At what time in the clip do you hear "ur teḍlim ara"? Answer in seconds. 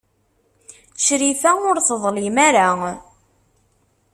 1.69-2.69